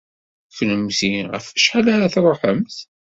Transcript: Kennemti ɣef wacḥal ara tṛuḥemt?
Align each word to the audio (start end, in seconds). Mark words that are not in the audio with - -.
Kennemti 0.55 1.11
ɣef 1.33 1.45
wacḥal 1.49 1.85
ara 1.95 2.13
tṛuḥemt? 2.15 2.75